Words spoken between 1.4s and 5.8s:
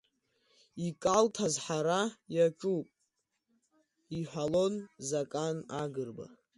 азҳара иаҿуп, иҳәалон Закан